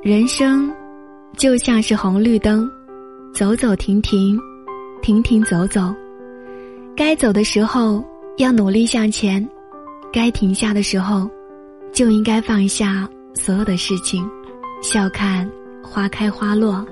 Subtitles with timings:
[0.00, 0.72] 人生
[1.36, 2.70] 就像是红绿灯
[3.34, 4.38] 走走停停
[5.02, 5.92] 停停走走。
[6.96, 8.04] 该走的时候
[8.36, 9.46] 要努力向前
[10.12, 11.28] 该停下的时候
[11.92, 14.24] 就应该放下所有的事情
[14.80, 15.50] 笑看
[15.82, 16.86] 花开花落。